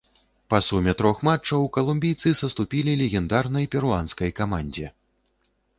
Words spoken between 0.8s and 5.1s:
трох матчаў калумбійцы саступілі легендарнай перуанскай камандзе.